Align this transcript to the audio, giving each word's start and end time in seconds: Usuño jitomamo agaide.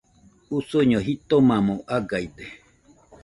Usuño 0.57 0.99
jitomamo 1.05 1.75
agaide. 1.95 2.47